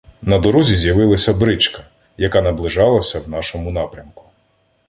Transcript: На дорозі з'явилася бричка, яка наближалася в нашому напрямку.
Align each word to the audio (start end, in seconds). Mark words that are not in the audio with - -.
На 0.31 0.37
дорозі 0.45 0.75
з'явилася 0.75 1.33
бричка, 1.33 1.83
яка 2.17 2.41
наближалася 2.41 3.19
в 3.19 3.29
нашому 3.29 3.71
напрямку. 3.71 4.23